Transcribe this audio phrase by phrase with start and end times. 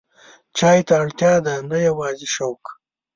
[0.57, 2.63] چای ته اړتیا ده، نه یوازې شوق.